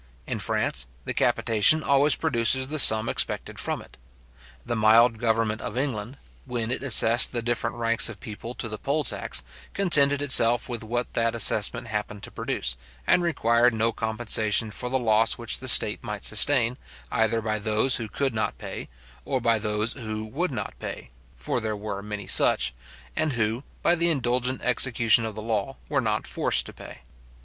In 0.25 0.39
France, 0.39 0.87
the 1.05 1.13
capitation 1.13 1.83
always 1.83 2.15
produces 2.15 2.69
the 2.69 2.79
sum 2.79 3.07
expected 3.07 3.59
from 3.59 3.83
it. 3.83 3.97
The 4.65 4.75
mild 4.75 5.19
government 5.19 5.61
of 5.61 5.77
England, 5.77 6.17
when 6.47 6.71
it 6.71 6.81
assessed 6.81 7.31
the 7.31 7.43
different 7.43 7.75
ranks 7.75 8.09
of 8.09 8.19
people 8.19 8.55
to 8.55 8.67
the 8.67 8.79
poll 8.79 9.03
tax, 9.03 9.43
contented 9.75 10.19
itself 10.19 10.67
with 10.67 10.83
what 10.83 11.13
that 11.13 11.35
assessment 11.35 11.85
happened 11.85 12.23
to 12.23 12.31
produce, 12.31 12.77
and 13.05 13.21
required 13.21 13.75
no 13.75 13.91
compensation 13.91 14.71
for 14.71 14.89
the 14.89 14.97
loss 14.97 15.37
which 15.37 15.59
the 15.59 15.67
state 15.67 16.03
might 16.03 16.23
sustain, 16.25 16.77
either 17.11 17.39
by 17.39 17.59
those 17.59 17.97
who 17.97 18.07
could 18.09 18.33
not 18.33 18.57
pay, 18.57 18.89
or 19.23 19.39
by 19.39 19.59
those 19.59 19.93
who 19.93 20.25
would 20.25 20.49
not 20.49 20.73
pay 20.79 21.09
(for 21.35 21.59
there 21.61 21.77
were 21.77 22.01
many 22.01 22.25
such), 22.25 22.73
and 23.15 23.33
who, 23.33 23.63
by 23.83 23.93
the 23.93 24.09
indulgent 24.09 24.63
execution 24.63 25.25
of 25.25 25.35
the 25.35 25.43
law, 25.43 25.77
were 25.89 26.01
not 26.01 26.25
forced 26.25 26.65
to 26.65 26.73
pay. 26.73 27.01